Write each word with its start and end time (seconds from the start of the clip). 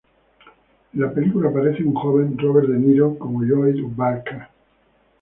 En 0.95 0.99
la 0.99 1.11
película 1.11 1.49
aparece 1.49 1.83
un 1.83 1.93
joven 1.93 2.35
Robert 2.35 2.67
De 2.69 2.79
Niro 2.79 3.19
como 3.19 3.43
Lloyd 3.43 3.83
Barker. 3.95 4.47